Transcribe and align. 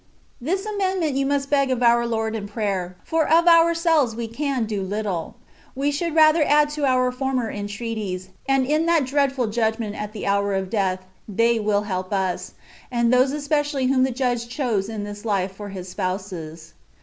This 0.41 0.65
amendment 0.65 1.13
you 1.13 1.27
must 1.27 1.51
beg 1.51 1.69
of 1.69 1.83
our 1.83 2.07
Lord 2.07 2.33
in 2.35 2.47
prayer, 2.47 2.95
for 3.03 3.27
of 3.31 3.47
ourselves 3.47 4.15
we 4.15 4.27
can 4.27 4.65
do 4.65 4.77
CONCEPTIONS 4.77 4.83
OF 4.85 4.89
DIVINE 4.89 5.05
LOVE. 5.05 5.35
239 5.75 5.75
little: 5.75 5.75
we 5.75 5.91
should 5.91 6.15
rather 6.15 6.43
add 6.43 6.69
to 6.71 6.85
our 6.85 7.11
former 7.11 7.49
en 7.51 7.67
treaties^ 7.67 8.29
and 8.49 8.65
in 8.65 8.87
that 8.87 9.05
dreadful 9.05 9.45
judgment 9.45 9.93
at 9.95 10.11
the 10.11 10.25
hour 10.25 10.55
of 10.55 10.71
deaths 10.71 11.03
they 11.27 11.59
will 11.59 11.83
help 11.83 12.09
us^ 12.09 12.53
and 12.91 13.13
those 13.13 13.31
especially 13.31 13.85
whom 13.85 14.01
the 14.01 14.09
judge 14.09 14.49
chose 14.49 14.89
in 14.89 15.03
this 15.03 15.23
life 15.23 15.55
for 15.55 15.69
His 15.69 15.87
spouses. 15.89 16.73